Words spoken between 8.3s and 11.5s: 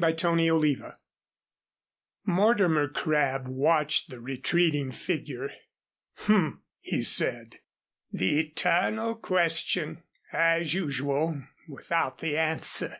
Eternal Question as usual